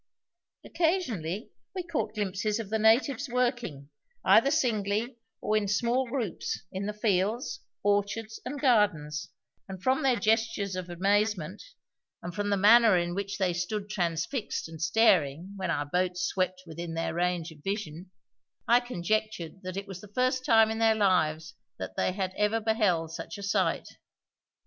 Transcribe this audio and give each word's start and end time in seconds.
Occasionally 0.65 1.51
we 1.75 1.83
caught 1.83 2.15
glimpses 2.15 2.59
of 2.59 2.71
the 2.71 2.79
natives 2.79 3.29
working, 3.29 3.91
either 4.25 4.49
singly 4.49 5.19
or 5.41 5.55
in 5.55 5.67
small 5.67 6.07
groups, 6.09 6.61
in 6.71 6.87
the 6.87 6.93
fields, 6.93 7.59
orchards, 7.83 8.39
and 8.43 8.59
gardens, 8.59 9.29
and 9.69 9.79
from 9.79 10.01
their 10.01 10.15
gestures 10.15 10.75
of 10.75 10.89
amazement, 10.89 11.61
and 12.23 12.33
from 12.33 12.49
the 12.49 12.57
manner 12.57 12.97
in 12.97 13.13
which 13.13 13.37
they 13.37 13.53
stood 13.53 13.91
transfixed 13.91 14.67
and 14.67 14.81
staring 14.81 15.53
when 15.55 15.69
our 15.69 15.85
boat 15.85 16.17
swept 16.17 16.63
within 16.65 16.95
their 16.95 17.13
range 17.13 17.51
of 17.51 17.59
vision, 17.63 18.09
I 18.67 18.79
conjectured 18.79 19.61
that 19.61 19.77
it 19.77 19.85
was 19.85 20.01
the 20.01 20.07
first 20.07 20.43
time 20.43 20.71
in 20.71 20.79
their 20.79 20.95
lives 20.95 21.53
that 21.77 21.95
they 21.95 22.13
had 22.13 22.33
ever 22.35 22.59
beheld 22.59 23.13
such 23.13 23.37
a 23.37 23.43
sight. 23.43 23.87